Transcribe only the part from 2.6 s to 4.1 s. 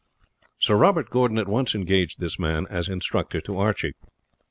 as instructor to Archie.